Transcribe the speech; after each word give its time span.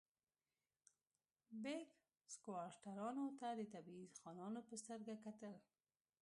بیګ 1.63 1.89
سکواټورانو 2.33 3.25
ته 3.39 3.47
د 3.59 3.61
طبیعي 3.73 4.07
خانانو 4.21 4.59
په 4.67 4.73
سترګه 4.81 5.13
کتل. 5.25 5.53